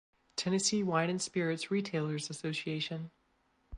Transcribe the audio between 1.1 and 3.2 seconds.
and Spirits Retailers Assn.